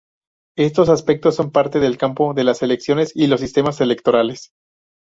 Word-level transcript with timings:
Estos 0.57 0.89
aspectos 0.89 1.35
son 1.35 1.51
parte 1.51 1.79
del 1.79 1.99
campo 1.99 2.33
de 2.33 2.43
las 2.43 2.63
elecciones 2.63 3.11
y 3.15 3.27
los 3.27 3.39
sistemas 3.39 3.81
electorales. 3.81 4.49